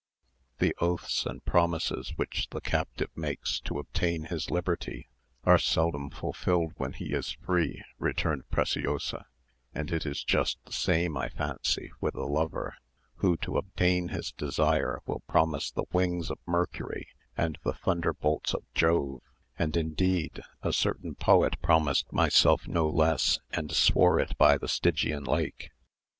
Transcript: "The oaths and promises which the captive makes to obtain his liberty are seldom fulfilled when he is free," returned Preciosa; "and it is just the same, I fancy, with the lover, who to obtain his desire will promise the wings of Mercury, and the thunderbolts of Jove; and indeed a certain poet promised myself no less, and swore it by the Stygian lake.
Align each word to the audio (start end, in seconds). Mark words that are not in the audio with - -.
"The 0.57 0.75
oaths 0.79 1.27
and 1.27 1.45
promises 1.45 2.13
which 2.15 2.47
the 2.49 2.59
captive 2.59 3.11
makes 3.15 3.59
to 3.59 3.77
obtain 3.77 4.23
his 4.23 4.49
liberty 4.49 5.09
are 5.43 5.59
seldom 5.59 6.09
fulfilled 6.09 6.73
when 6.77 6.93
he 6.93 7.13
is 7.13 7.33
free," 7.45 7.83
returned 7.99 8.49
Preciosa; 8.49 9.27
"and 9.75 9.91
it 9.91 10.03
is 10.07 10.23
just 10.23 10.57
the 10.65 10.71
same, 10.73 11.15
I 11.15 11.29
fancy, 11.29 11.91
with 12.01 12.15
the 12.15 12.25
lover, 12.25 12.77
who 13.17 13.37
to 13.45 13.57
obtain 13.59 14.07
his 14.07 14.31
desire 14.31 15.01
will 15.05 15.21
promise 15.27 15.69
the 15.69 15.85
wings 15.93 16.31
of 16.31 16.39
Mercury, 16.47 17.09
and 17.37 17.59
the 17.63 17.73
thunderbolts 17.73 18.55
of 18.55 18.63
Jove; 18.73 19.21
and 19.59 19.77
indeed 19.77 20.41
a 20.63 20.73
certain 20.73 21.13
poet 21.13 21.61
promised 21.61 22.11
myself 22.11 22.67
no 22.67 22.89
less, 22.89 23.37
and 23.51 23.71
swore 23.71 24.19
it 24.19 24.35
by 24.39 24.57
the 24.57 24.67
Stygian 24.67 25.25
lake. 25.25 25.69